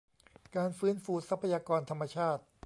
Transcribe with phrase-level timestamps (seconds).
[0.55, 2.41] การฟื้นฟูทรัพยากรธรรมชาติ